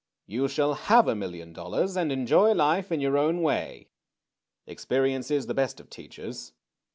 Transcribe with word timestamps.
You 0.25 0.47
shall 0.47 0.73
have 0.73 1.07
a 1.07 1.13
million 1.13 1.53
dollars^ 1.53 1.95
and 1.95 2.11
enjoy 2.11 2.53
life 2.53 2.91
in 2.91 3.01
your 3.01 3.19
own 3.19 3.43
way. 3.43 3.91
Experience 4.65 5.29
is 5.29 5.45
the 5.45 5.53
best 5.53 5.79
of 5.79 5.91
teachers. 5.91 6.53